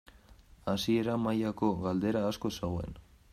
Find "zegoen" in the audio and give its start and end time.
2.59-2.99